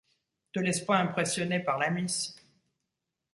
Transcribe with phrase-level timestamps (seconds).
[0.51, 2.35] Te laisse pas impressionner par la miss.